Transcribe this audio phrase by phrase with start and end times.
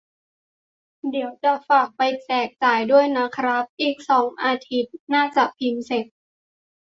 [1.09, 6.05] เดี๋ยวจะฝากไปแจกจ่ายด้วยนะครับ: อีกสองอาทิตย์น่าจะพิมพ์เสร็จ